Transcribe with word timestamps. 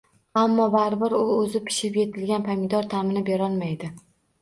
Ammo, 0.43 0.65
baribir, 0.75 1.15
u 1.19 1.35
o’zi 1.35 1.63
pishib 1.69 2.01
yetilgan 2.03 2.49
pomidor 2.51 2.91
ta’mini 2.97 3.27
berolmaydi. 3.33 3.97